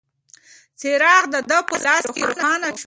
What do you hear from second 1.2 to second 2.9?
د ده په لاس روښانه شو.